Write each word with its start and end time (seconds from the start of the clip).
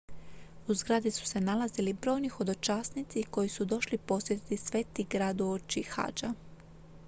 u 0.67 0.73
zgradi 0.73 1.11
su 1.11 1.25
se 1.27 1.41
nalazili 1.41 1.93
brojni 1.93 2.29
hodočasnici 2.29 3.23
koji 3.31 3.49
su 3.49 3.65
došli 3.65 3.97
posjetiti 3.97 4.57
sveti 4.57 5.05
grad 5.09 5.41
uoči 5.41 5.83
hadža 5.83 6.33